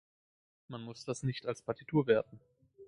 Man 0.67 0.81
muß 0.81 1.05
das 1.05 1.21
nicht 1.21 1.45
als 1.45 1.61
Partitur 1.61 2.07
werten. 2.07 2.39